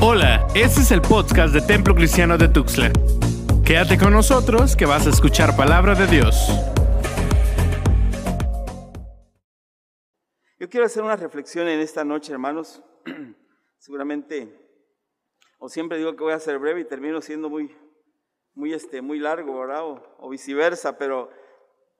[0.00, 2.92] Hola, este es el podcast de Templo Cristiano de Tuxtla.
[3.66, 6.36] Quédate con nosotros que vas a escuchar palabra de Dios.
[10.60, 12.80] Yo quiero hacer una reflexión en esta noche, hermanos.
[13.78, 14.56] Seguramente,
[15.58, 17.76] o siempre digo que voy a ser breve y termino siendo muy,
[18.54, 19.82] muy, este, muy largo, ¿verdad?
[19.82, 21.28] O, o viceversa, pero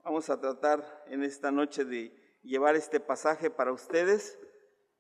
[0.05, 4.39] vamos a tratar en esta noche de llevar este pasaje para ustedes.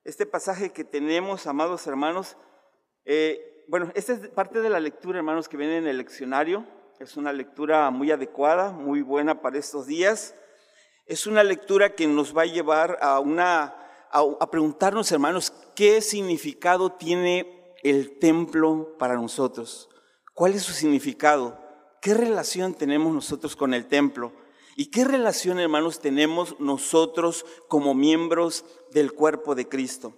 [0.03, 2.37] Este pasaje que tenemos, amados hermanos,
[3.11, 6.67] eh, bueno, esta es parte de la lectura, hermanos, que viene en el leccionario.
[7.01, 10.35] Es una lectura muy adecuada, muy buena para estos días.
[11.07, 13.75] Es una lectura que nos va a llevar a, una,
[14.13, 19.89] a, preguntarnos, hermanos, qué significado tiene el templo para nosotros.
[20.35, 21.59] ¿Cuál es su significado?
[22.03, 24.35] ¿Qué relación tenemos nosotros con el templo?
[24.77, 30.15] ¿Y qué relación, hermanos, tenemos nosotros como miembros del cuerpo de Cristo?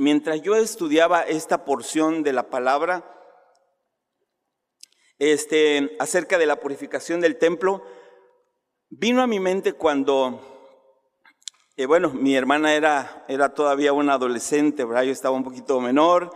[0.00, 3.04] Mientras yo estudiaba esta porción de la palabra,
[5.18, 7.84] este, acerca de la purificación del templo,
[8.88, 10.40] vino a mi mente cuando,
[11.76, 15.02] eh, bueno, mi hermana era, era todavía una adolescente, ¿verdad?
[15.02, 16.30] yo estaba un poquito menor,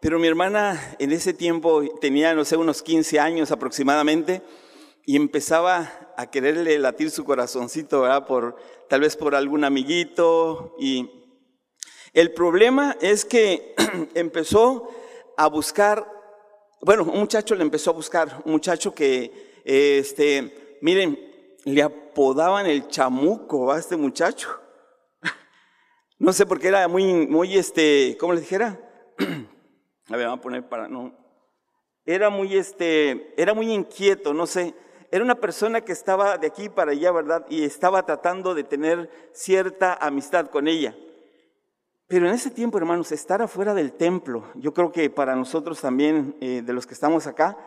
[0.00, 4.40] pero mi hermana en ese tiempo tenía, no sé, unos 15 años aproximadamente,
[5.04, 8.26] y empezaba a quererle latir su corazoncito, ¿verdad?
[8.26, 8.56] Por,
[8.88, 11.23] tal vez por algún amiguito, y
[12.14, 13.74] el problema es que
[14.14, 14.88] empezó
[15.36, 16.06] a buscar,
[16.80, 21.18] bueno, un muchacho le empezó a buscar, un muchacho que, este, miren,
[21.64, 24.48] le apodaban el chamuco a este muchacho.
[26.16, 28.80] No sé por qué era muy, muy, este, ¿cómo le dijera?
[30.08, 31.12] A ver, vamos a poner para, no.
[32.06, 34.74] Era muy, este, era muy inquieto, no sé.
[35.10, 37.44] Era una persona que estaba de aquí para allá, ¿verdad?
[37.48, 40.94] Y estaba tratando de tener cierta amistad con ella.
[42.14, 46.36] Pero en ese tiempo, hermanos, estar afuera del templo, yo creo que para nosotros también,
[46.40, 47.58] eh, de los que estamos acá,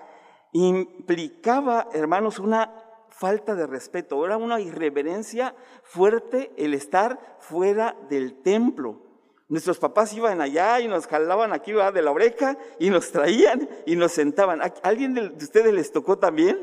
[0.54, 2.74] implicaba, hermanos, una
[3.10, 9.02] falta de respeto, era una irreverencia fuerte el estar fuera del templo.
[9.50, 13.98] Nuestros papás iban allá y nos jalaban aquí de la oreja y nos traían y
[13.98, 14.62] nos sentaban.
[14.82, 16.58] alguien de ustedes les tocó también?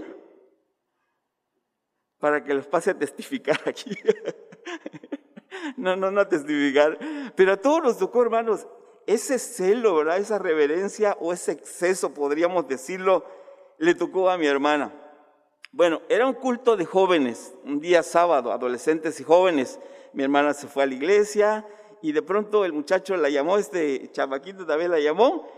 [2.18, 3.94] Para que los pase a testificar aquí.
[5.76, 6.98] no, no, no testificar.
[7.34, 8.66] Pero a todos nos tocó, hermanos,
[9.06, 10.18] ese celo, ¿verdad?
[10.18, 13.24] Esa reverencia o ese exceso, podríamos decirlo,
[13.78, 14.92] le tocó a mi hermana.
[15.72, 19.80] Bueno, era un culto de jóvenes, un día sábado, adolescentes y jóvenes.
[20.12, 21.66] Mi hermana se fue a la iglesia
[22.00, 25.48] y de pronto el muchacho la llamó, este chavaquito también la llamó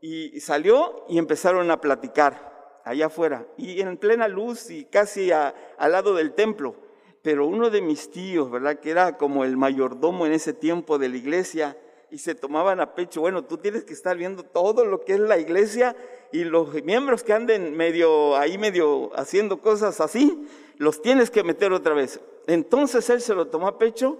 [0.00, 5.52] y salió y empezaron a platicar allá afuera y en plena luz y casi al
[5.78, 6.76] lado del templo
[7.26, 8.78] pero uno de mis tíos, ¿verdad?
[8.78, 11.76] Que era como el mayordomo en ese tiempo de la iglesia,
[12.08, 15.18] y se tomaban a pecho, bueno, tú tienes que estar viendo todo lo que es
[15.18, 15.96] la iglesia
[16.30, 21.72] y los miembros que anden medio ahí, medio haciendo cosas así, los tienes que meter
[21.72, 22.20] otra vez.
[22.46, 24.18] Entonces él se lo tomó a pecho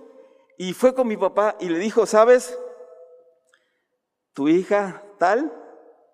[0.58, 2.58] y fue con mi papá y le dijo, ¿sabes?
[4.32, 5.52] Tu hija tal,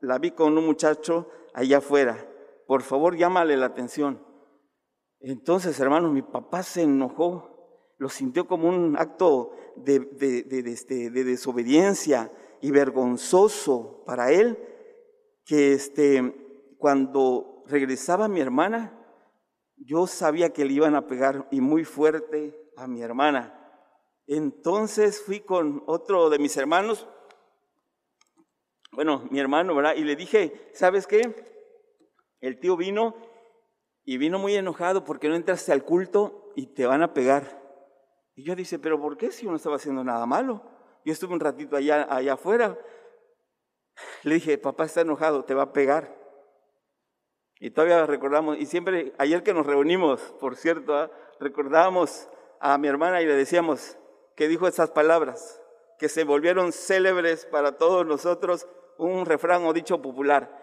[0.02, 2.18] la vi con un muchacho allá afuera,
[2.66, 4.31] por favor llámale la atención.
[5.22, 10.08] Entonces, hermanos, mi papá se enojó, lo sintió como un acto de,
[10.66, 14.58] este, de, desobediencia y vergonzoso para él,
[15.44, 18.98] que este, cuando regresaba mi hermana,
[19.76, 23.58] yo sabía que le iban a pegar y muy fuerte a mi hermana.
[24.26, 27.06] Entonces fui con otro de mis hermanos,
[28.90, 29.94] bueno, mi hermano, ¿verdad?
[29.96, 31.34] Y le dije, ¿sabes qué?
[32.40, 33.14] El tío vino
[34.04, 37.60] y vino muy enojado porque no entraste al culto y te van a pegar.
[38.34, 40.62] Y yo dice, pero ¿por qué si yo no estaba haciendo nada malo?
[41.04, 42.78] Yo estuve un ratito allá, allá afuera.
[44.22, 46.16] Le dije, papá está enojado, te va a pegar.
[47.58, 51.10] Y todavía recordamos, y siempre, ayer que nos reunimos, por cierto, ¿ah?
[51.38, 52.28] recordábamos
[52.60, 53.96] a mi hermana y le decíamos
[54.34, 55.60] que dijo esas palabras,
[55.98, 58.66] que se volvieron célebres para todos nosotros,
[58.98, 60.60] un refrán o dicho popular.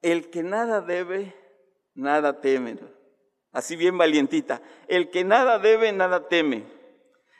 [0.00, 1.34] El que nada debe,
[1.98, 2.78] nada teme.
[3.52, 4.62] Así bien valientita.
[4.86, 6.64] El que nada debe, nada teme.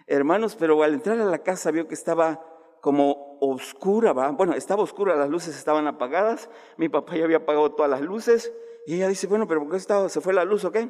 [0.07, 2.45] Hermanos, pero al entrar a la casa vio que estaba
[2.81, 4.31] como oscura, ¿va?
[4.31, 8.53] bueno, estaba oscura, las luces estaban apagadas, mi papá ya había apagado todas las luces,
[8.87, 10.89] y ella dice, bueno, pero ¿por qué estaba, se fue la luz o qué?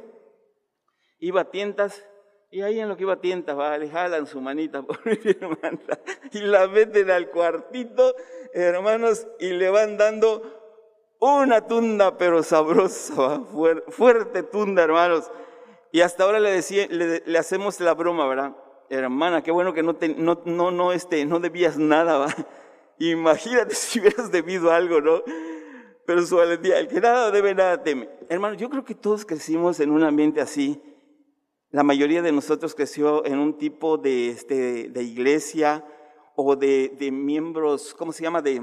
[1.18, 2.06] Iba a tientas,
[2.50, 5.30] y ahí en lo que iba a tientas, va, le jalan su manita por mi
[5.30, 5.98] hermana,
[6.32, 8.14] y la meten al cuartito,
[8.52, 10.57] hermanos, y le van dando
[11.20, 13.42] una tunda, pero sabrosa,
[13.88, 15.30] fuerte tunda, hermanos.
[15.90, 18.56] Y hasta ahora le, decía, le, hacemos la broma, ¿verdad?
[18.90, 22.34] Hermana, qué bueno que no, te, no, no, no, este, no debías nada, ¿va?
[22.98, 25.22] Imagínate si hubieras debido algo, ¿no?
[26.06, 28.08] Pero su valentía, el que nada debe, nada teme.
[28.28, 30.80] Hermano, yo creo que todos crecimos en un ambiente así.
[31.70, 35.84] La mayoría de nosotros creció en un tipo de, este, de iglesia
[36.34, 38.40] o de, de miembros, ¿cómo se llama?
[38.40, 38.62] De,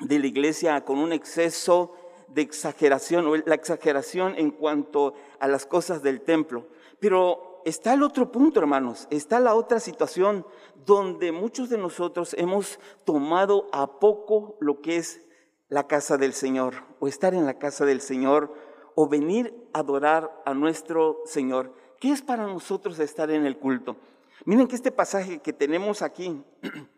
[0.00, 1.94] de la iglesia con un exceso
[2.28, 6.68] de exageración o la exageración en cuanto a las cosas del templo.
[7.00, 10.46] Pero está el otro punto, hermanos, está la otra situación
[10.84, 15.20] donde muchos de nosotros hemos tomado a poco lo que es
[15.68, 18.54] la casa del Señor o estar en la casa del Señor
[18.94, 21.74] o venir a adorar a nuestro Señor.
[22.00, 23.96] ¿Qué es para nosotros estar en el culto?
[24.44, 26.42] Miren que este pasaje que tenemos aquí,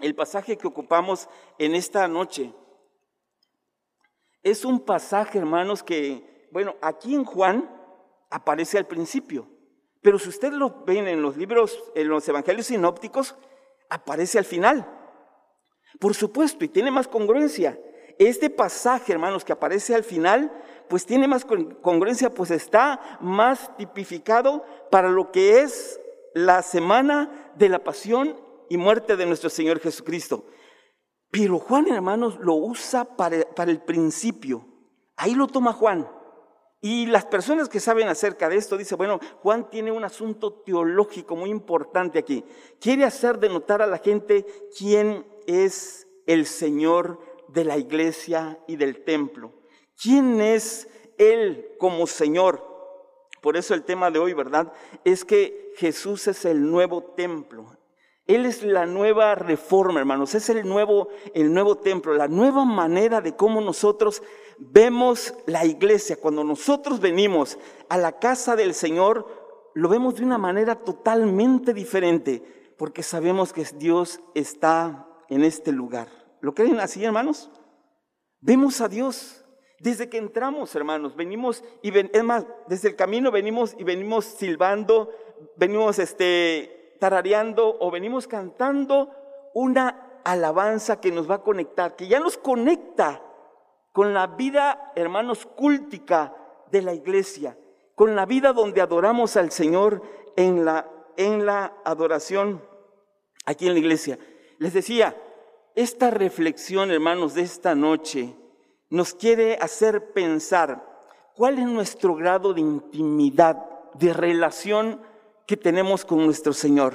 [0.00, 2.52] el pasaje que ocupamos en esta noche,
[4.42, 7.70] es un pasaje, hermanos, que, bueno, aquí en Juan
[8.30, 9.46] aparece al principio,
[10.00, 13.36] pero si ustedes lo ven en los libros, en los evangelios sinópticos,
[13.90, 14.86] aparece al final.
[15.98, 17.78] Por supuesto, y tiene más congruencia.
[18.18, 20.50] Este pasaje, hermanos, que aparece al final,
[20.88, 26.00] pues tiene más congruencia, pues está más tipificado para lo que es
[26.34, 28.36] la semana de la pasión
[28.70, 30.46] y muerte de nuestro Señor Jesucristo.
[31.30, 34.64] Pero Juan, hermanos, lo usa para, el principio.
[35.16, 36.08] Ahí lo toma Juan.
[36.80, 41.34] Y las personas que saben acerca de esto dicen, bueno, Juan tiene un asunto teológico
[41.34, 42.44] muy importante aquí.
[42.80, 44.46] Quiere hacer denotar a la gente
[44.78, 49.52] quién es el Señor de la iglesia y del templo.
[50.00, 50.88] ¿Quién es
[51.18, 52.64] Él como Señor?
[53.42, 54.72] Por eso el tema de hoy, ¿verdad?
[55.04, 57.79] Es que Jesús es el nuevo templo.
[58.30, 60.36] Él es la nueva reforma, hermanos.
[60.36, 64.22] Es el nuevo, el nuevo templo, la nueva manera de cómo nosotros
[64.56, 66.16] vemos la iglesia.
[66.16, 69.26] Cuando nosotros venimos a la casa del Señor,
[69.74, 72.40] lo vemos de una manera totalmente diferente,
[72.78, 76.06] porque sabemos que Dios está en este lugar.
[76.40, 77.50] ¿Lo creen así, hermanos?
[78.40, 79.44] Vemos a Dios.
[79.80, 85.10] Desde que entramos, hermanos, venimos y es más, desde el camino venimos y venimos silbando,
[85.56, 89.10] venimos este tarareando o venimos cantando
[89.54, 93.22] una alabanza que nos va a conectar, que ya nos conecta
[93.92, 96.34] con la vida, hermanos, cúltica
[96.70, 97.58] de la iglesia,
[97.96, 100.02] con la vida donde adoramos al Señor
[100.36, 102.62] en la, en la adoración
[103.46, 104.18] aquí en la iglesia.
[104.58, 105.16] Les decía,
[105.74, 108.36] esta reflexión, hermanos, de esta noche
[108.90, 110.86] nos quiere hacer pensar
[111.34, 113.56] cuál es nuestro grado de intimidad,
[113.94, 115.00] de relación
[115.50, 116.94] que tenemos con nuestro Señor.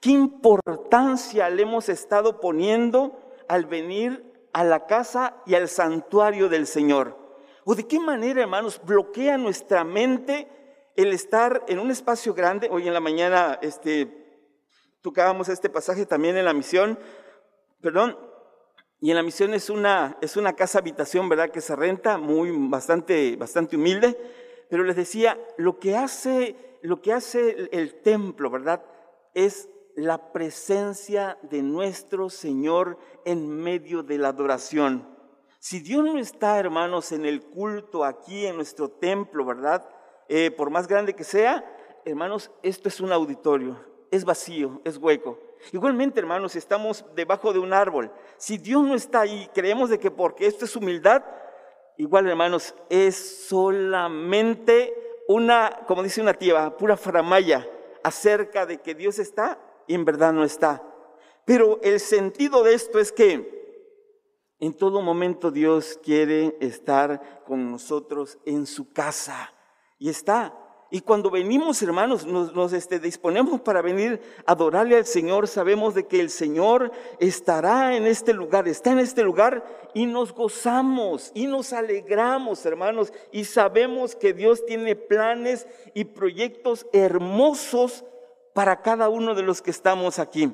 [0.00, 6.66] ¿Qué importancia le hemos estado poniendo al venir a la casa y al santuario del
[6.66, 7.16] Señor?
[7.64, 10.48] ¿O de qué manera, hermanos, bloquea nuestra mente
[10.96, 12.68] el estar en un espacio grande?
[12.68, 14.42] Hoy en la mañana este,
[15.00, 16.98] tocábamos este pasaje también en la misión,
[17.80, 18.18] perdón,
[19.00, 21.50] y en la misión es una, es una casa habitación, ¿verdad?
[21.50, 24.18] Que se renta, muy, bastante, bastante humilde,
[24.68, 28.84] pero les decía, lo que hace lo que hace el templo, ¿verdad?
[29.34, 35.06] Es la presencia de nuestro Señor en medio de la adoración.
[35.58, 39.88] Si Dios no está, hermanos, en el culto aquí en nuestro templo, ¿verdad?
[40.28, 41.64] Eh, por más grande que sea,
[42.04, 43.76] hermanos, esto es un auditorio,
[44.12, 45.36] es vacío, es hueco.
[45.72, 49.98] Igualmente, hermanos, si estamos debajo de un árbol, si Dios no está ahí, creemos de
[49.98, 51.24] que porque esto es humildad,
[51.96, 57.68] igual, hermanos, es solamente una, como dice una tía, pura framaya
[58.02, 60.82] acerca de que Dios está y en verdad no está.
[61.44, 63.58] Pero el sentido de esto es que
[64.58, 69.52] en todo momento Dios quiere estar con nosotros en su casa
[69.98, 70.54] y está.
[70.90, 76.06] Y cuando venimos, hermanos, nos, este, disponemos para venir a adorarle al Señor, sabemos de
[76.06, 81.46] que el Señor estará en este lugar, está en este lugar y nos gozamos y
[81.46, 88.06] nos alegramos, hermanos, y sabemos que Dios tiene planes y proyectos hermosos
[88.54, 90.50] para cada uno de los que estamos aquí.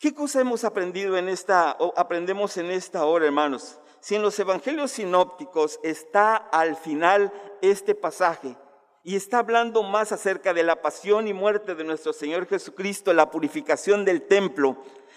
[0.00, 3.80] ¿Qué cosa hemos aprendido en esta, o aprendemos en esta hora, hermanos?
[4.00, 8.56] Si en los evangelios sinópticos está al final este pasaje,
[9.04, 13.30] y está hablando más acerca de la pasión y muerte de nuestro Señor Jesucristo, la
[13.30, 14.76] purificación del templo.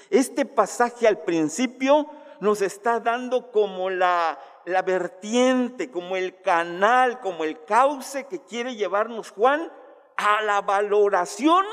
[0.10, 2.08] Este pasaje al principio
[2.40, 8.76] nos está dando como la, la vertiente, como el canal, como el cauce que quiere
[8.76, 9.72] llevarnos Juan
[10.18, 11.66] a la valoración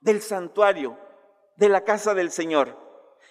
[0.00, 0.98] del santuario,
[1.56, 2.76] de la casa del Señor.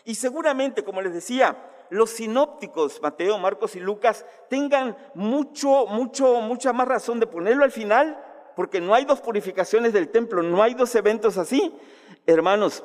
[0.04, 1.58] Y seguramente, como les decía,
[1.90, 7.72] los sinópticos, Mateo, Marcos y Lucas, tengan mucho, mucho, mucha más razón de ponerlo al
[7.72, 8.22] final,
[8.56, 11.74] porque no hay dos purificaciones del templo, no hay dos eventos así.
[12.26, 12.84] Hermanos,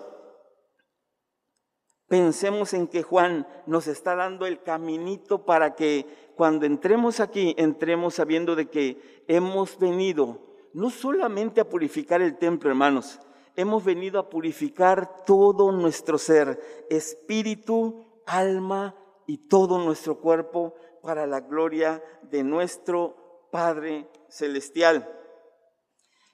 [2.10, 8.16] Pensemos en que Juan nos está dando el caminito para que cuando entremos aquí, entremos
[8.16, 10.40] sabiendo de que hemos venido
[10.72, 13.20] no solamente a purificar el templo, hermanos,
[13.54, 18.94] hemos venido a purificar todo nuestro ser, espíritu, alma
[19.26, 25.08] y todo nuestro cuerpo para la gloria de nuestro Padre Celestial.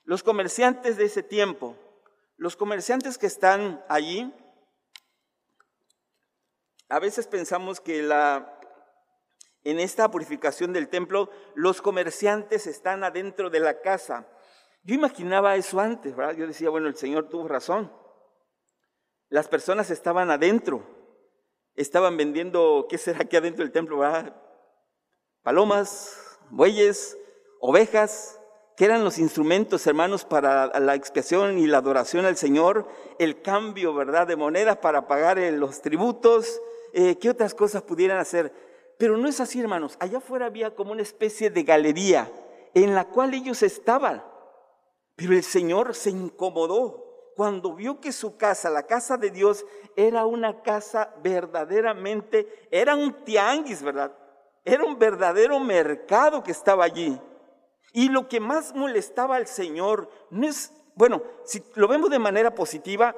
[0.05, 1.77] Los comerciantes de ese tiempo,
[2.37, 4.33] los comerciantes que están allí,
[6.89, 8.61] a veces pensamos que la,
[9.65, 14.29] en esta purificación del templo los comerciantes están adentro de la casa.
[14.85, 16.37] Yo imaginaba eso antes, ¿verdad?
[16.37, 17.93] Yo decía, bueno, el Señor tuvo razón.
[19.29, 20.87] Las personas estaban adentro,
[21.77, 24.01] estaban vendiendo, ¿qué será aquí adentro del templo?
[25.43, 26.19] Palomas,
[26.51, 27.17] bueyes,
[27.61, 28.41] ovejas,
[28.77, 32.87] que eran los instrumentos, hermanos, para la expiación y la adoración al Señor,
[33.19, 36.61] el cambio, ¿verdad?, de monedas para pagar los tributos,
[36.93, 38.53] eh, ¿qué otras cosas pudieran hacer?
[38.99, 39.97] Pero no es así, hermanos.
[40.01, 42.31] Allá afuera había como una especie de galería
[42.75, 44.23] en la cual ellos estaban.
[45.15, 47.06] Pero el Señor se incomodó
[47.37, 53.13] cuando vio que su casa, la casa de Dios, era una casa verdaderamente, era un
[53.25, 54.11] tianguis, ¿verdad?
[54.65, 57.21] Era un verdadero mercado que estaba allí.
[57.93, 62.55] Y lo que más molestaba al Señor no es, bueno, si lo vemos de manera
[62.55, 63.15] positiva,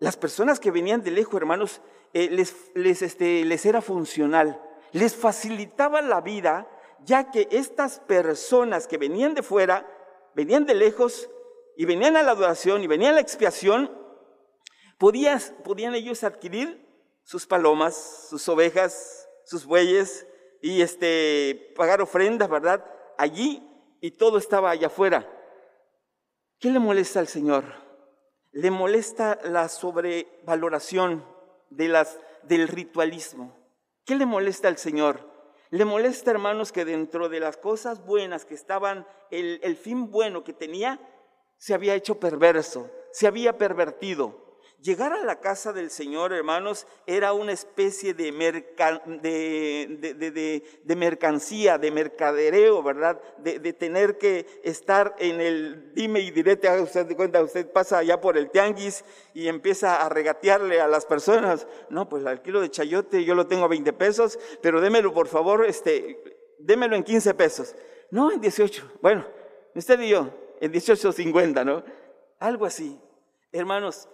[0.00, 1.80] las personas que venían de lejos, hermanos,
[2.12, 6.68] eh, les, les, este, les era funcional, les facilitaba la vida,
[7.04, 9.86] ya que estas personas que venían de fuera,
[10.34, 11.30] venían de lejos
[11.76, 13.90] y venían a la adoración y venían a la expiación,
[14.98, 16.84] podían, podían ellos adquirir
[17.24, 20.26] sus palomas, sus ovejas, sus bueyes
[20.62, 22.84] y este, pagar ofrendas, ¿verdad?
[23.18, 23.62] Allí
[24.00, 25.28] y todo estaba allá afuera.
[26.58, 27.64] ¿Qué le molesta al Señor?
[28.52, 31.24] Le molesta la sobrevaloración
[31.70, 33.56] de las, del ritualismo.
[34.04, 35.28] ¿Qué le molesta al Señor?
[35.70, 40.44] Le molesta, hermanos, que dentro de las cosas buenas que estaban, el, el fin bueno
[40.44, 41.00] que tenía,
[41.58, 44.44] se había hecho perverso, se había pervertido.
[44.84, 48.30] Llegar a la casa del Señor, hermanos, era una especie de,
[50.94, 53.18] mercancía, de mercadereo, ¿verdad?
[53.38, 57.96] De, tener que estar en el dime y direte, haga usted de cuenta, usted pasa
[57.96, 62.60] allá por el tianguis y empieza a regatearle a las personas, no, pues el kilo
[62.60, 66.22] de chayote yo lo tengo a 20 pesos, pero démelo por favor, este,
[66.58, 67.74] démelo en 15 pesos.
[68.10, 68.98] No, en 18.
[69.00, 69.24] Bueno,
[69.74, 70.28] usted y yo,
[70.64, 71.84] en 18.50, ¿no?
[72.40, 72.98] Algo así.
[73.52, 74.08] Hermanos,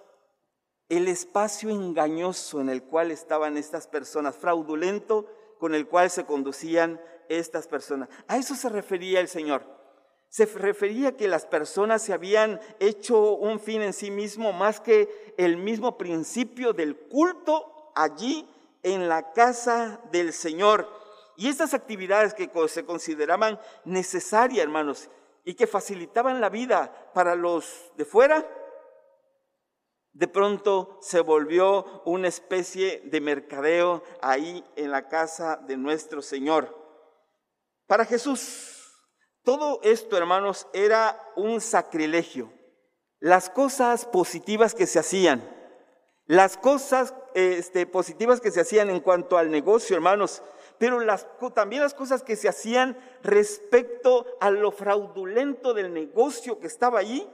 [0.88, 5.26] el espacio engañoso en el cual estaban estas personas, fraudulento
[5.60, 8.08] con el cual se conducían estas personas.
[8.26, 9.62] A eso se refería el Señor.
[10.28, 15.34] Se refería que las personas se habían hecho un fin en sí mismo más que
[15.38, 18.44] el mismo principio del culto allí
[18.82, 20.88] en la casa del Señor.
[21.36, 25.08] Y estas actividades que se consideraban necesarias, hermanos,
[25.50, 28.48] y que facilitaban la vida para los de fuera,
[30.12, 36.72] de pronto se volvió una especie de mercadeo ahí en la casa de nuestro Señor.
[37.88, 38.94] Para Jesús,
[39.42, 42.52] todo esto, hermanos, era un sacrilegio.
[43.18, 45.42] Las cosas positivas que se hacían,
[46.26, 50.44] las cosas este, positivas que se hacían en cuanto al negocio, hermanos,
[50.80, 56.68] pero las, también las cosas que se hacían respecto a lo fraudulento del negocio que
[56.68, 57.28] estaba allí,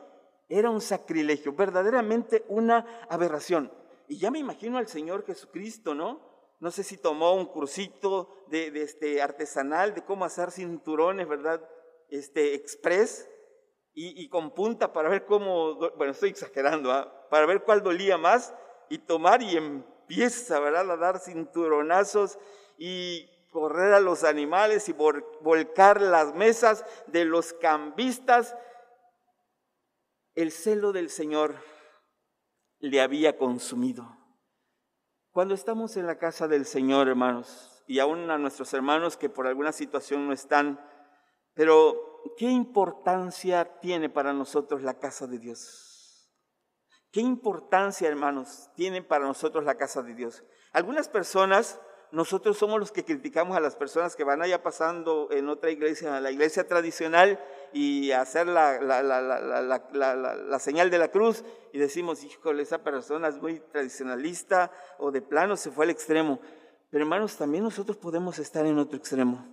[0.49, 3.73] era un sacrilegio, verdaderamente una aberración.
[4.09, 6.21] Y ya me imagino al Señor Jesucristo, ¿no?
[6.59, 11.63] No sé si tomó un cursito de, este artesanal de cómo hacer cinturones, ¿verdad?
[12.09, 13.31] Este express
[13.95, 17.29] y, con punta para ver cómo, bueno, estoy exagerando, ¿ah?
[17.31, 18.53] para ver cuál dolía más
[18.91, 20.91] y tomar y empieza, ¿verdad?
[20.91, 22.41] A dar cinturonazos
[22.77, 28.55] y correr a los animales y volcar las mesas de los cambistas
[30.37, 31.57] el celo del Señor
[32.79, 34.17] le había consumido.
[35.33, 39.47] Cuando estamos en la casa del Señor, hermanos, y aún a nuestros hermanos que por
[39.47, 40.79] alguna situación no están,
[41.55, 46.31] pero ¿qué importancia tiene para nosotros la casa de Dios?
[47.11, 50.45] ¿Qué importancia, hermanos, tiene para nosotros la casa de Dios?
[50.73, 51.81] Algunas personas
[52.17, 56.19] nosotros somos los que criticamos a las personas que van allá pasando en otra iglesia,
[56.19, 57.39] la iglesia tradicional,
[57.75, 61.45] y hacer la, la, señal de la cruz,
[61.75, 66.41] y decimos, híjole, esa persona es muy tradicionalista o de plano se fue al extremo.
[66.89, 69.47] Pero hermanos, también nosotros podemos estar en otro extremo,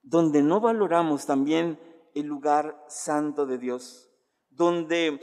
[0.00, 1.80] donde no valoramos también
[2.14, 4.08] el lugar santo de Dios,
[4.50, 5.20] donde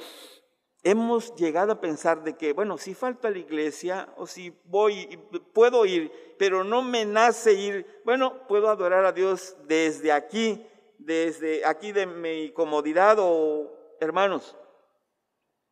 [0.86, 5.20] hemos llegado a pensar de que, bueno, si falto a la iglesia o si voy,
[5.52, 10.64] puedo ir, pero no me nace ir, bueno, puedo adorar a Dios desde aquí,
[11.00, 14.56] desde aquí de mi comodidad o hermanos.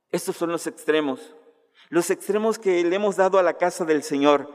[0.10, 1.36] Estos son los extremos,
[1.90, 4.50] los extremos que le hemos dado a la casa del Señor.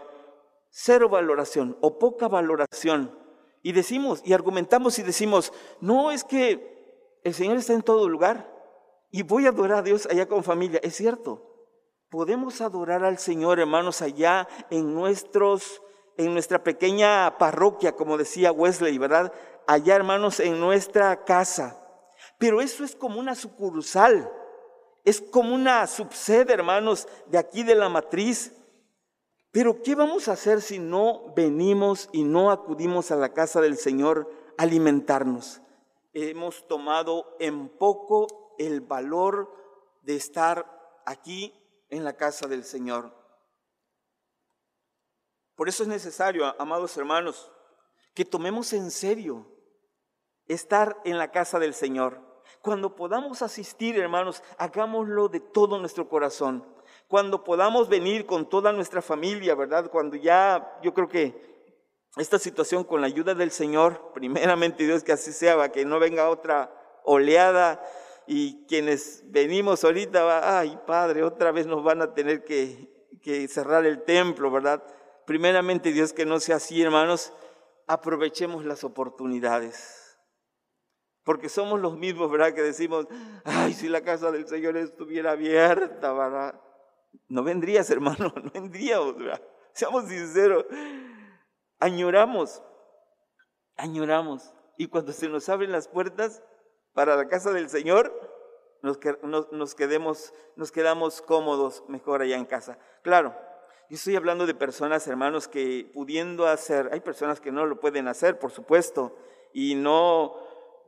[0.71, 3.17] Cero valoración o poca valoración.
[3.63, 8.58] Y decimos y argumentamos y decimos, no es que el Señor está en todo lugar
[9.11, 10.81] y voy a adorar a Dios allá con familia.
[10.83, 11.49] Es cierto,
[12.11, 15.83] podemos adorar al Señor, hermanos, allá en nuestros,
[16.17, 19.33] en nuestra pequeña parroquia, como decía Wesley, ¿verdad?
[19.67, 21.85] Allá, hermanos, en nuestra casa.
[22.39, 24.31] Pero eso es como una sucursal,
[25.05, 28.55] es como una subsede, hermanos, de aquí de la matriz.
[29.51, 33.77] Pero ¿qué vamos a hacer si no venimos y no acudimos a la casa del
[33.77, 35.63] Señor a alimentarnos?
[36.13, 39.53] Hemos tomado en poco el valor
[40.03, 41.55] de estar aquí
[41.91, 43.13] en la casa del Señor.
[45.55, 47.51] Por eso es necesario, amados hermanos,
[48.15, 49.47] que tomemos en serio
[50.47, 52.21] estar en la casa del Señor.
[52.63, 56.65] Cuando podamos asistir, hermanos, hagámoslo de todo nuestro corazón.
[57.07, 59.91] Cuando podamos venir con toda nuestra familia, ¿verdad?
[59.91, 61.75] Cuando ya, yo creo que
[62.17, 66.31] esta situación con la ayuda del Señor, primeramente Dios que así sea, que no venga
[66.31, 66.73] otra
[67.05, 67.83] oleada
[68.31, 72.87] y quienes venimos ahorita, ay Padre, otra vez nos van a tener que,
[73.49, 74.83] cerrar el templo, ¿verdad?
[75.27, 77.33] Primeramente Dios que no sea así, hermanos,
[77.87, 80.19] aprovechemos las oportunidades.
[81.25, 82.53] Porque somos los mismos, ¿verdad?
[82.53, 83.07] Que decimos,
[83.45, 86.61] ay, si la casa del Señor estuviera abierta, ¿verdad?
[87.29, 89.43] No vendrías, hermano, no vendríamos, ¿verdad?
[89.73, 90.67] Seamos sinceros.
[91.79, 92.63] Añoramos,
[93.77, 94.53] añoramos.
[94.77, 96.43] Y cuando se nos abren las puertas,
[96.99, 98.13] para la casa del Señor,
[98.83, 98.99] nos,
[99.77, 102.77] quedemos, nos quedamos cómodos mejor allá en casa.
[103.03, 103.37] Claro,
[103.89, 108.09] yo estoy hablando de personas, hermanos, que pudiendo hacer, hay personas que no lo pueden
[108.09, 109.17] hacer, por supuesto,
[109.53, 110.39] y no,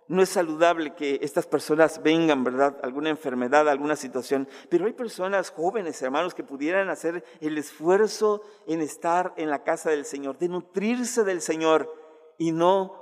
[0.08, 2.76] no es saludable que estas personas vengan, ¿verdad?
[2.82, 4.48] Alguna enfermedad, alguna situación.
[4.68, 9.90] Pero hay personas jóvenes, hermanos, que pudieran hacer el esfuerzo en estar en la casa
[9.90, 11.94] del Señor, de nutrirse del Señor
[12.36, 12.99] y no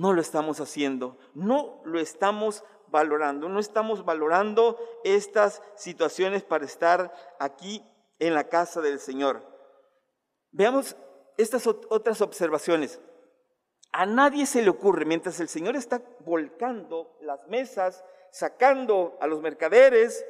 [0.00, 7.12] no lo estamos haciendo, no lo estamos valorando, no estamos valorando estas situaciones para estar
[7.38, 7.84] aquí
[8.18, 9.42] en la casa del Señor.
[10.52, 10.96] Veamos
[11.36, 12.98] estas otras observaciones.
[13.92, 19.42] A nadie se le ocurre, mientras el Señor está volcando las mesas, sacando a los
[19.42, 20.24] mercaderes,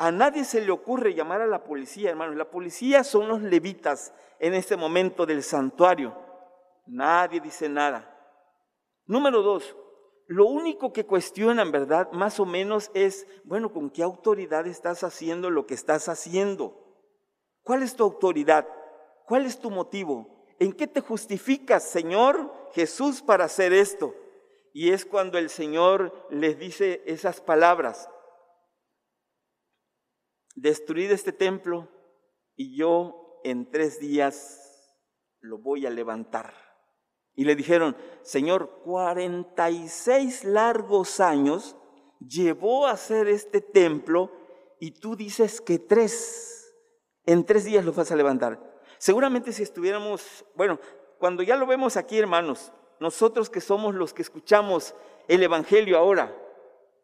[0.00, 2.34] a nadie se le ocurre llamar a la policía, hermanos.
[2.34, 6.12] La policía son los levitas en este momento del santuario.
[6.86, 8.11] Nadie dice nada.
[9.12, 9.76] Número dos,
[10.26, 12.10] lo único que cuestionan, ¿verdad?
[12.12, 16.96] Más o menos es, bueno, ¿con qué autoridad estás haciendo lo que estás haciendo?
[17.62, 18.66] ¿Cuál es tu autoridad?
[19.26, 20.46] ¿Cuál es tu motivo?
[20.58, 24.14] ¿En qué te justificas, Señor Jesús, para hacer esto?
[24.72, 28.08] Y es cuando el Señor les dice esas palabras.
[30.54, 31.86] Destruid este templo
[32.56, 34.96] y yo en tres días
[35.40, 36.71] lo voy a levantar.
[37.34, 41.76] Y le dijeron, Señor, 46 largos años
[42.20, 44.30] llevó a hacer este templo
[44.78, 46.74] y tú dices que tres,
[47.24, 48.60] en tres días lo vas a levantar.
[48.98, 50.78] Seguramente si estuviéramos, bueno,
[51.18, 54.94] cuando ya lo vemos aquí, hermanos, nosotros que somos los que escuchamos
[55.28, 56.36] el Evangelio ahora,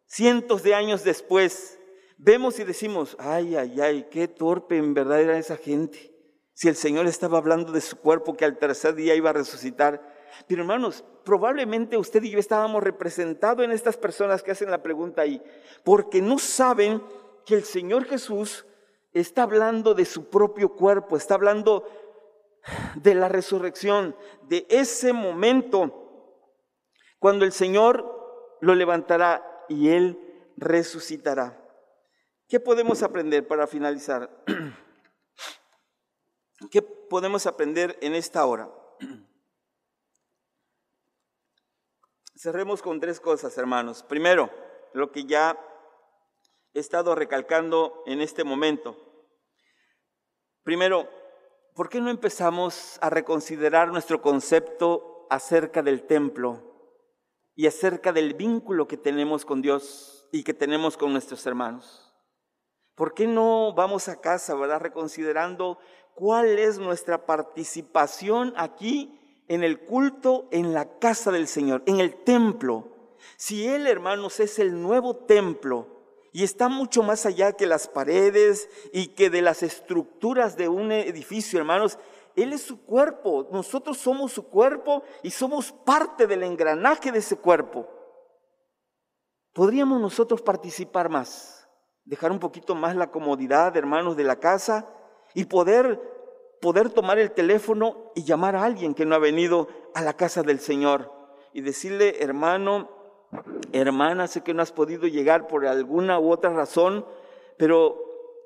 [0.07, 1.79] cientos de años después,
[2.17, 6.15] vemos y decimos, ay, ay, ay, qué torpe en verdad era esa gente.
[6.55, 10.18] Si el Señor estaba hablando de su cuerpo que al tercer día iba a resucitar,
[10.47, 15.23] pero hermanos, probablemente usted y yo estábamos representados en estas personas que hacen la pregunta
[15.23, 15.43] ahí,
[15.85, 17.03] porque no saben
[17.45, 18.67] que el Señor Jesús
[19.13, 21.89] está hablando de su propio cuerpo, está hablando
[22.97, 26.09] de la resurrección, de ese momento
[27.19, 30.19] cuando el Señor lo levantará y Él
[30.57, 31.65] resucitará.
[32.49, 34.31] ¿Qué podemos aprender para finalizar?
[36.71, 38.71] ¿Qué podemos aprender en esta hora?
[42.39, 44.05] Cerremos con tres cosas, hermanos.
[44.05, 44.49] Primero,
[44.93, 45.59] lo que ya
[46.73, 48.97] he estado recalcando en este momento.
[50.63, 51.09] Primero,
[51.75, 56.63] ¿por qué no empezamos a reconsiderar nuestro concepto acerca del templo
[57.57, 62.15] y acerca del vínculo que tenemos con Dios y que tenemos con nuestros hermanos?
[62.95, 65.81] ¿Por qué no vamos a casa, verdad, reconsiderando
[66.15, 69.18] cuál es nuestra participación aquí
[69.49, 72.89] en el culto en la casa del Señor, en el templo.
[73.37, 75.87] Si Él, hermanos, es el nuevo templo
[76.33, 80.93] Y está mucho más allá que las paredes y que de las estructuras de un
[80.93, 81.99] edificio, hermanos.
[82.37, 87.37] Él es su cuerpo, nosotros somos su cuerpo y somos parte del engranaje de ese
[87.37, 87.89] cuerpo.
[89.53, 91.69] ¿Podríamos nosotros participar más?
[92.05, 94.87] Dejar un poquito más la comodidad, hermanos, de la casa
[95.35, 96.01] y poder,
[96.61, 100.43] poder tomar el teléfono y llamar a alguien que no ha venido a la casa
[100.43, 101.13] del Señor
[101.53, 102.91] y decirle, hermano,
[103.73, 107.07] hermana, sé que no has podido llegar por alguna u otra razón,
[107.57, 107.99] pero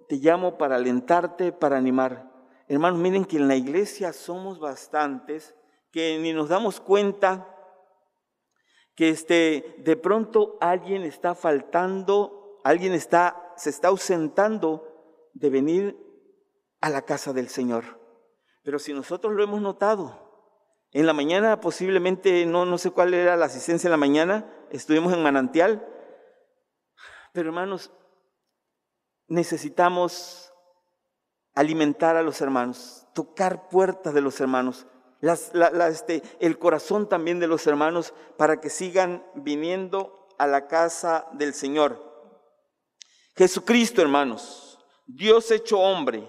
[0.09, 2.31] te llamo para alentarte, para animar.
[2.68, 5.55] Hermanos, miren que en la iglesia somos bastantes
[5.90, 7.48] que ni nos damos cuenta
[8.94, 15.96] que este, de pronto alguien está faltando, alguien está, se está ausentando de venir
[16.81, 18.02] a la casa del Señor.
[18.62, 20.33] Pero si nosotros lo hemos notado,
[20.92, 25.12] en la mañana posiblemente, no, no sé cuál era la asistencia en la mañana, estuvimos
[25.12, 25.87] en manantial,
[27.33, 27.90] pero hermanos,
[29.27, 30.53] necesitamos
[31.55, 34.87] alimentar a los hermanos, tocar puertas de los hermanos,
[35.88, 41.55] este, el corazón también de los hermanos para que sigan viniendo a la casa del
[41.55, 42.11] Señor.
[43.37, 46.29] Jesucristo, hermanos, Dios hecho hombre,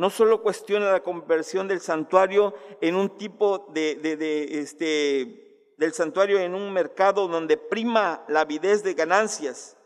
[0.00, 6.54] no solo cuestiona la conversión del santuario en un tipo de, este, del santuario en
[6.54, 9.76] un mercado donde prima la avidez de ganancias.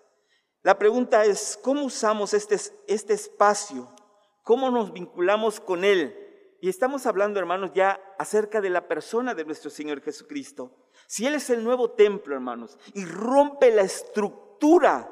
[0.62, 3.92] La pregunta es, ¿cómo usamos este, este espacio?
[4.44, 6.16] ¿Cómo nos vinculamos con Él?
[6.61, 10.70] Y estamos hablando, hermanos, ya acerca de la persona de nuestro Señor Jesucristo.
[11.09, 15.11] Si Él es el nuevo templo, hermanos, y rompe la estructura,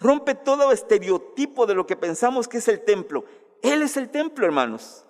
[0.00, 3.24] rompe todo estereotipo de lo que pensamos que es el templo,
[3.62, 5.04] Él es el templo, hermanos.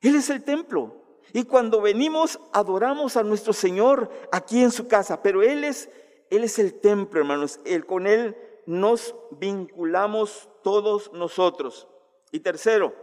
[0.00, 1.22] Él es el templo.
[1.32, 5.90] Y cuando venimos, adoramos a nuestro Señor aquí en su casa, pero Él es,
[6.30, 7.60] Él es el templo, hermanos.
[7.64, 8.36] Él, con Él
[8.66, 11.88] nos vinculamos todos nosotros.
[12.32, 12.94] Y tercero,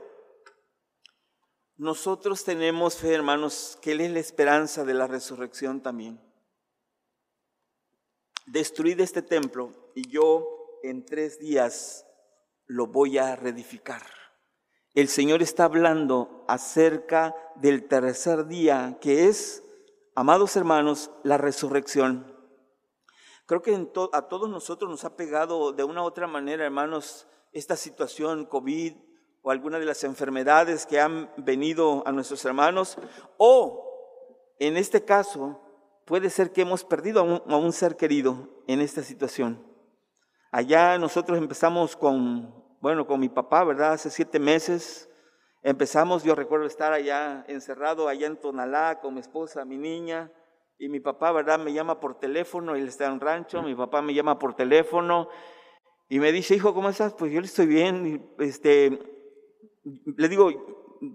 [1.77, 6.19] nosotros tenemos fe, hermanos, que Él es la esperanza de la resurrección también.
[8.45, 12.05] Destruid este templo y yo en tres días
[12.67, 14.03] lo voy a reedificar.
[14.95, 19.61] El Señor está hablando acerca del tercer día, que es,
[20.15, 22.33] amados hermanos, la resurrección.
[23.45, 23.75] Creo que
[24.13, 28.93] a todos nosotros nos ha pegado de una u otra manera, hermanos, esta situación COVID,
[29.41, 32.97] o alguna de las enfermedades que han venido a nuestros hermanos,
[33.37, 33.83] o
[34.59, 35.59] en este caso
[36.05, 39.61] puede ser que hemos perdido a un, ser querido en esta situación.
[40.51, 43.93] Allá nosotros empezamos con, bueno, con mi papá, ¿verdad?
[43.93, 45.09] Hace siete meses
[45.63, 50.31] empezamos, yo recuerdo estar allá encerrado, allá en Tonalá, con mi esposa, mi niña,
[50.77, 51.59] y mi papá, ¿verdad?
[51.59, 55.29] Me llama por teléfono, él está en un rancho, mi papá me llama por teléfono
[56.09, 57.13] y me dice, hijo, ¿cómo estás?
[57.13, 58.99] Pues yo estoy bien, este,
[60.17, 60.51] le digo,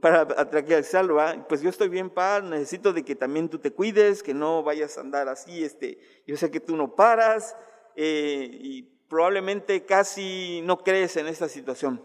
[0.00, 1.18] para tranquilizarlo,
[1.48, 4.96] pues yo estoy bien, pa, necesito de que también tú te cuides, que no vayas
[4.98, 7.56] a andar así, este, yo sé que tú no paras
[7.96, 12.02] eh, y probablemente casi no crees en esta situación.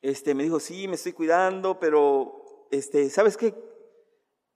[0.00, 3.54] Este, me dijo, sí, me estoy cuidando, pero, este, ¿sabes qué?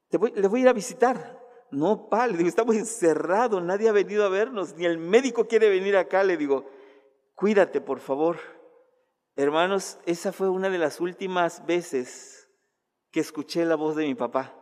[0.08, 1.38] Te voy, voy a ir a visitar.
[1.70, 5.68] No, pa, le digo, estamos encerrados, nadie ha venido a vernos, ni el médico quiere
[5.68, 6.64] venir acá, le digo,
[7.34, 8.38] cuídate, por favor.
[9.36, 12.48] Hermanos, esa fue una de las últimas veces
[13.10, 14.54] que escuché la voz de mi papá.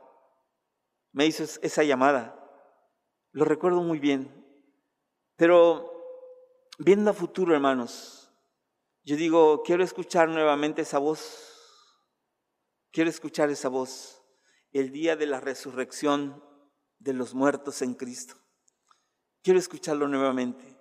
[1.13, 2.37] Me hizo esa llamada.
[3.33, 4.33] Lo recuerdo muy bien.
[5.37, 5.90] Pero
[6.81, 8.31] viendo a futuro, hermanos,
[9.05, 11.47] yo digo, quiero escuchar nuevamente esa voz.
[12.91, 14.23] Quiero escuchar esa voz
[14.73, 16.43] el día de la resurrección
[16.99, 18.35] de los muertos en Cristo.
[19.43, 20.79] Quiero escucharlo nuevamente.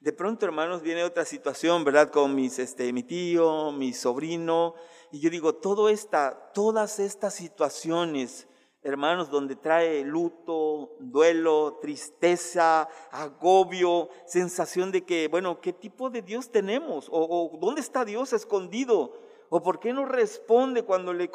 [0.00, 2.10] De pronto, hermanos, viene otra situación, ¿verdad?
[2.10, 4.74] Con mis, este, mi tío, mi sobrino.
[5.10, 8.48] Y yo digo, todas estas situaciones,
[8.88, 16.50] hermanos, donde trae luto, duelo, tristeza, agobio, sensación de que, bueno, ¿qué tipo de Dios
[16.50, 17.08] tenemos?
[17.10, 19.12] ¿O, dónde está Dios escondido?
[19.50, 21.30] ¿O por qué no responde cuando le,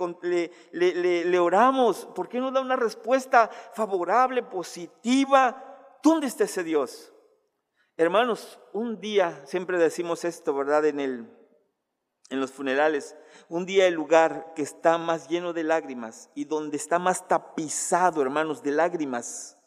[0.72, 2.06] le, le oramos?
[2.14, 6.00] ¿Por qué no da una respuesta favorable, positiva?
[6.04, 7.14] ¿Dónde está ese Dios?
[7.96, 10.86] Hermanos, un día, siempre decimos esto, ¿verdad?
[10.86, 11.30] En, el,
[12.34, 13.16] en los funerales,
[13.48, 18.24] un día el lugar que está más lleno de lágrimas y donde está más tapizado,
[18.24, 19.60] hermanos, de lágrimas,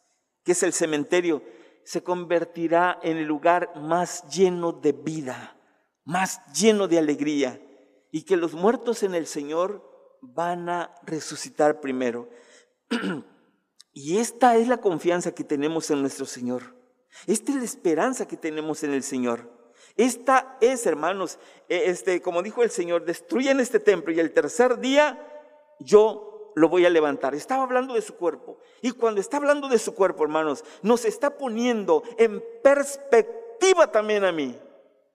[0.43, 1.45] que es el cementerio,
[1.85, 5.57] se convertirá en el lugar más lleno de vida,
[6.05, 7.61] más lleno de alegría,
[8.11, 12.29] y que los muertos en el Señor van a resucitar primero.
[13.93, 16.75] y esta es la confianza que tenemos en nuestro Señor.
[17.29, 19.56] Esta es la esperanza que tenemos en el Señor.
[19.97, 24.79] Esta es, hermanos, eh, este, como dijo el Señor, destruyen este templo y el tercer
[24.79, 25.19] día
[25.81, 27.35] yo lo voy a levantar.
[27.35, 28.59] Estaba hablando de su cuerpo.
[28.83, 34.33] Y cuando está hablando de su cuerpo, hermanos, nos está poniendo en perspectiva también a
[34.33, 34.59] mí.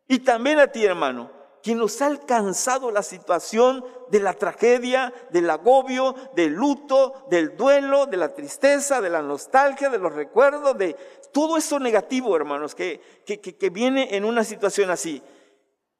[0.08, 5.50] Y también a ti, hermano que nos ha alcanzado la situación de la tragedia, del
[5.50, 10.96] agobio, del luto, del duelo, de la tristeza, de la nostalgia, de los recuerdos, de
[11.32, 15.22] todo eso negativo, hermanos, que, que, que viene en una situación así.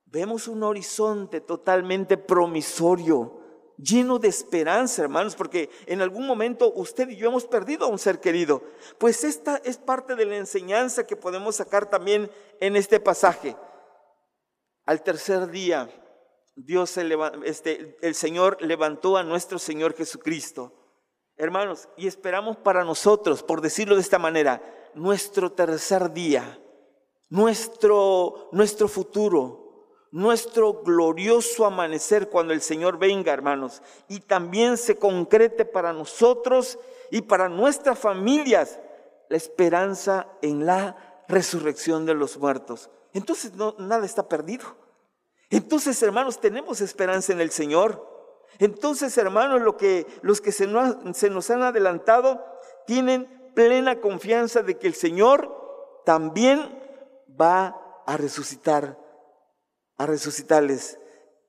[0.06, 3.39] Vemos un horizonte totalmente promisorio,
[3.78, 7.98] lleno de esperanza, hermanos, porque en algún momento usted y yo hemos perdido a un
[7.98, 8.62] ser querido.
[8.98, 13.56] Pues esta es parte de la enseñanza que podemos sacar también en este pasaje.
[14.86, 15.89] Al tercer día,
[16.56, 16.98] Dios
[17.46, 20.74] este, el Señor levantó a nuestro Señor Jesucristo.
[21.38, 24.62] Hermanos, y esperamos para nosotros, por decirlo de esta manera,
[24.96, 26.60] nuestro tercer día,
[27.30, 29.62] nuestro, nuestro futuro,
[30.12, 36.78] nuestro glorioso amanecer cuando el Señor venga, hermanos, y también se concrete para nosotros
[37.10, 38.80] y para nuestras familias
[39.30, 42.90] la esperanza en la resurrección de los muertos.
[43.14, 44.66] Entonces no, nada está perdido.
[45.50, 48.08] Entonces, hermanos, tenemos esperanza en el Señor.
[48.60, 52.46] Entonces, hermanos, lo que, los que se nos, se nos han adelantado
[52.86, 56.80] tienen plena confianza de que el Señor también
[57.40, 58.98] va a resucitar,
[59.98, 61.00] a resucitarles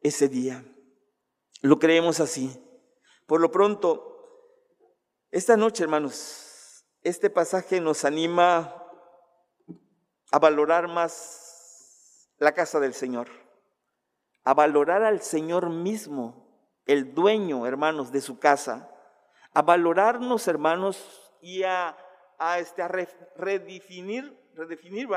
[0.01, 0.65] ese día.
[1.61, 2.62] Lo creemos así.
[3.27, 4.12] Por lo pronto,
[5.31, 8.77] esta noche, hermanos, este pasaje nos anima
[10.31, 13.29] a valorar más la casa del Señor,
[14.45, 16.43] a valorar al Señor mismo,
[16.87, 18.91] el dueño, hermanos, de su casa,
[19.55, 21.97] a valorarnos, hermanos, y a,
[22.39, 25.09] a, este, a redefinir, redefinir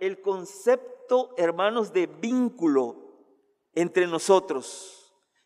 [0.00, 2.96] el concepto, hermanos, de vínculo
[3.74, 5.02] entre nosotros.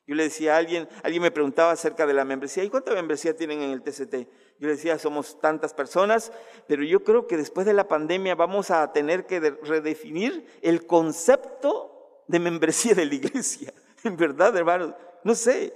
[0.07, 3.35] Yo le decía a alguien, alguien me preguntaba acerca de la membresía, ¿y cuánta membresía
[3.37, 4.15] tienen en el TCT?
[4.59, 6.33] Yo le decía, somos tantas personas,
[6.69, 12.23] pero yo creo que después de la pandemia vamos a tener que redefinir el concepto
[12.29, 13.73] de membresía de la iglesia.
[14.05, 14.95] En verdad, hermanos,
[15.25, 15.73] no sé.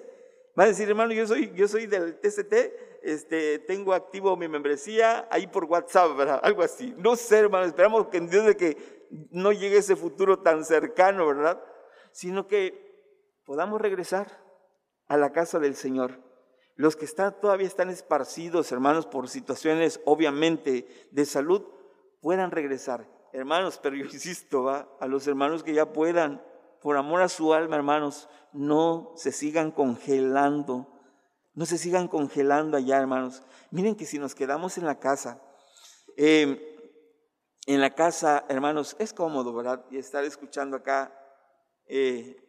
[0.57, 2.55] Va a decir, hermano, yo soy, yo soy del TCT,
[3.03, 6.41] este, tengo activo mi membresía ahí por WhatsApp, ¿verdad?
[6.45, 6.95] Algo así.
[6.97, 11.27] No sé, hermano, esperamos que en Dios de que no llegue ese futuro tan cercano,
[11.27, 11.63] ¿verdad?
[12.13, 12.91] Sino que
[13.45, 14.41] podamos regresar
[15.09, 16.21] a la casa del Señor.
[16.77, 21.63] Los que están, todavía están esparcidos, hermanos, por situaciones obviamente de salud,
[22.21, 23.07] puedan regresar.
[23.33, 24.89] Hermanos, pero yo insisto, ¿va?
[25.01, 26.43] a los hermanos que ya puedan,
[26.81, 31.00] por amor a su alma, hermanos, no se sigan congelando,
[31.61, 33.43] no se sigan congelando allá, hermanos.
[33.71, 35.43] Miren que si nos quedamos en la casa,
[36.17, 36.59] em,
[37.67, 39.85] en la casa, hermanos, es cómodo, ¿verdad?
[39.91, 41.13] Y estar escuchando acá
[41.85, 42.43] eh,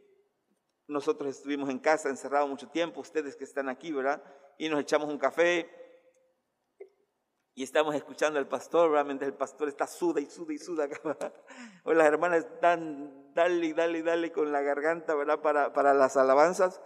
[0.88, 4.24] nosotros estuvimos en casa encerrados mucho tiempo, ustedes que están aquí, ¿verdad?
[4.58, 5.70] Y nos echamos un café
[7.54, 10.88] y estamos escuchando al pastor, realmente el pastor está suda y suda y suda.
[11.84, 15.42] o las hermanas están, dale, dale, dale con la garganta, ¿verdad?
[15.42, 16.80] Para, para las alabanzas.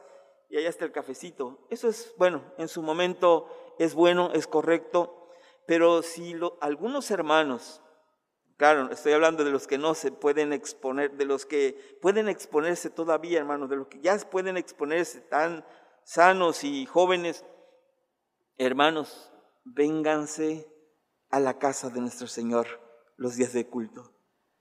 [0.56, 1.68] Y allá está el cafecito.
[1.70, 5.28] Eso es, bueno, en su momento es bueno, es correcto.
[5.68, 7.82] Pero si algunos hermanos
[8.56, 12.90] Claro, estoy hablando de los que no se pueden exponer, de los que pueden exponerse
[12.90, 15.66] todavía, hermanos, de los que ya pueden exponerse tan
[16.06, 17.44] sanos y jóvenes.
[18.58, 19.34] Hermanos,
[19.66, 20.72] vénganse
[21.32, 22.68] a la casa de nuestro Señor
[23.18, 24.14] los días de culto.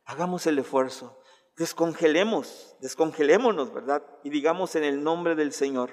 [0.07, 1.23] Hagamos el esfuerzo.
[1.57, 4.05] Descongelemos, descongelémonos, ¿verdad?
[4.25, 5.91] Y digamos en el nombre del Señor,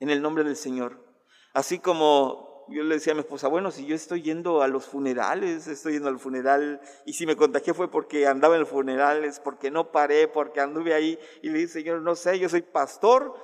[0.00, 1.04] en el nombre del Señor.
[1.52, 4.86] Así como yo le decía a mi esposa, bueno, si yo estoy yendo a los
[4.86, 9.40] funerales, estoy yendo al funeral, y si me contagié fue porque andaba en los funerales,
[9.40, 13.34] porque no paré, porque anduve ahí, y le dije, Señor, no sé, yo soy pastor,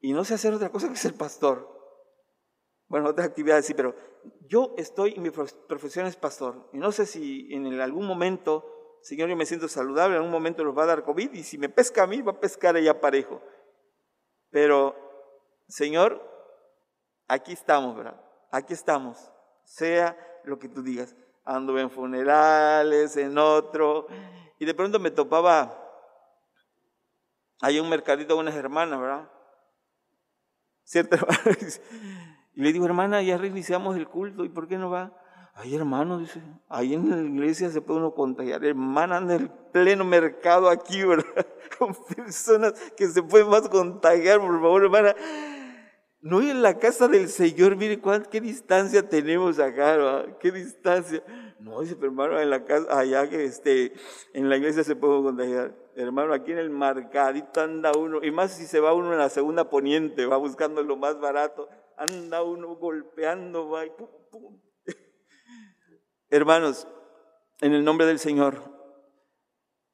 [0.00, 1.68] y no sé hacer otra cosa que ser pastor.
[2.88, 3.94] Bueno, otras actividades sí, pero
[4.48, 9.36] yo estoy, mi profesión es pastor, y no sé si en algún momento, Señor, yo
[9.36, 12.02] me siento saludable, en algún momento nos va a dar COVID, y si me pesca
[12.02, 13.40] a mí, va a pescar ella parejo.
[14.50, 14.96] Pero,
[15.68, 16.20] Señor,
[17.28, 18.20] aquí estamos, ¿verdad?
[18.50, 19.32] Aquí estamos,
[19.64, 21.14] sea lo que tú digas.
[21.44, 24.08] Ando en funerales, en otro,
[24.58, 25.82] y de pronto me topaba,
[27.60, 29.30] hay un mercadito de unas hermanas, ¿verdad?
[30.84, 31.16] ¿Cierto?
[32.54, 35.12] y le digo, hermana, ya reiniciamos el culto, ¿y por qué no va?
[35.58, 38.62] Ay, hermano, dice, ahí en la iglesia se puede uno contagiar.
[38.64, 41.46] Hermana, en el pleno mercado aquí, ¿verdad?
[41.78, 45.16] Con personas que se pueden más contagiar, por favor, hermana
[46.26, 51.22] no en la casa del Señor, mire cuál, qué distancia tenemos acá, qué distancia.
[51.60, 53.92] No, dice, pero hermano, en la casa, allá que este,
[54.34, 55.72] en la iglesia se puede contagiar.
[55.94, 59.28] Hermano, aquí en el mercadito anda uno, y más si se va uno en la
[59.28, 64.65] segunda poniente, va buscando lo más barato, anda uno golpeando, va y pum, pum.
[66.36, 66.86] Hermanos,
[67.62, 68.60] en el nombre del Señor,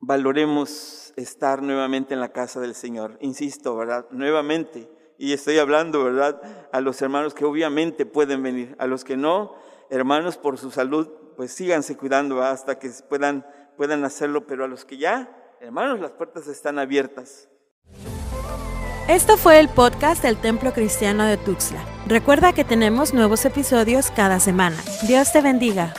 [0.00, 3.16] valoremos estar nuevamente en la casa del Señor.
[3.20, 4.06] Insisto, ¿verdad?
[4.10, 4.90] Nuevamente.
[5.18, 6.42] Y estoy hablando, ¿verdad?
[6.72, 8.74] A los hermanos que obviamente pueden venir.
[8.80, 9.54] A los que no,
[9.88, 14.44] hermanos, por su salud, pues síganse cuidando hasta que puedan, puedan hacerlo.
[14.44, 17.48] Pero a los que ya, hermanos, las puertas están abiertas.
[19.08, 21.84] Esto fue el podcast del Templo Cristiano de Tuxtla.
[22.08, 24.76] Recuerda que tenemos nuevos episodios cada semana.
[25.06, 25.94] Dios te bendiga.